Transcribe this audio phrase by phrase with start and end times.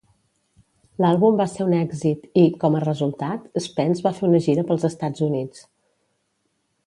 [1.03, 4.87] L'àlbum va ser un èxit i, com a resultat, Spence va fer una gira pels
[4.93, 5.63] Estats Units.